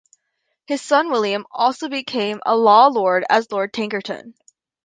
His 0.65 0.81
son 0.81 1.11
William 1.11 1.45
also 1.51 1.87
became 1.87 2.41
a 2.43 2.57
law 2.57 2.87
lord 2.87 3.23
as 3.29 3.51
Lord 3.51 3.71
Thankerton. 3.71 4.33